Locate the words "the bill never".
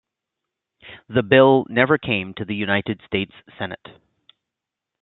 1.09-1.99